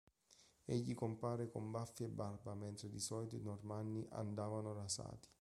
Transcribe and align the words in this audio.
Egli 0.65 0.95
compare 0.95 1.47
con 1.51 1.69
baffi 1.69 2.03
e 2.03 2.07
barba 2.07 2.55
mentre 2.55 2.89
di 2.89 2.99
solito 2.99 3.35
i 3.35 3.39
Normanni 3.39 4.03
andavano 4.09 4.73
rasati. 4.73 5.29